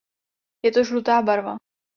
Je 0.67 0.71
to 0.77 0.83
„žlutá“ 0.91 1.21
barva. 1.29 1.57